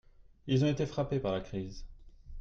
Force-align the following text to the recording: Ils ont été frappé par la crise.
Ils 0.47 0.65
ont 0.65 0.67
été 0.67 0.87
frappé 0.87 1.19
par 1.19 1.31
la 1.31 1.41
crise. 1.41 1.85